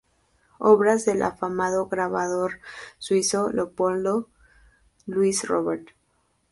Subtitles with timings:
[0.57, 2.53] Obras del afamado grabador
[2.97, 4.25] suizo, Leopold
[5.05, 5.89] Luis Robert.